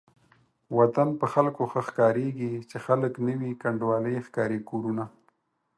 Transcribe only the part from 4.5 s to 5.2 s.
کورونه